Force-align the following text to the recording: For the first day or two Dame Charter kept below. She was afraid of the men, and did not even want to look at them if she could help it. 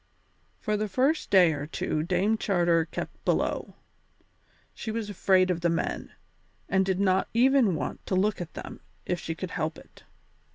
For 0.59 0.77
the 0.77 0.87
first 0.87 1.29
day 1.29 1.53
or 1.53 1.67
two 1.67 2.01
Dame 2.01 2.35
Charter 2.35 2.85
kept 2.85 3.23
below. 3.23 3.75
She 4.73 4.89
was 4.89 5.11
afraid 5.11 5.51
of 5.51 5.61
the 5.61 5.69
men, 5.69 6.11
and 6.67 6.83
did 6.83 6.99
not 6.99 7.27
even 7.35 7.75
want 7.75 8.03
to 8.07 8.15
look 8.15 8.41
at 8.41 8.55
them 8.55 8.79
if 9.05 9.19
she 9.19 9.35
could 9.35 9.51
help 9.51 9.77
it. 9.77 10.01